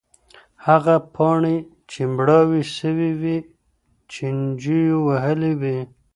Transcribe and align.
هغه 0.65 0.95
پاڼې 1.15 1.57
چي 1.89 2.01
مړاوې 2.15 2.61
سوي 2.77 3.11
وې 3.21 3.37
چینجیو 4.11 4.95
وهلې 5.07 5.53
وې. 5.61 5.79